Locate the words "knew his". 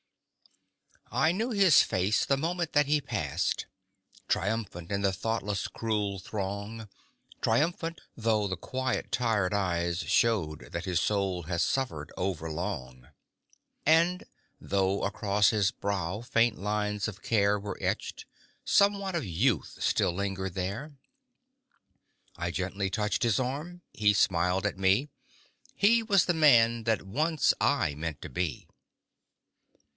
1.33-1.83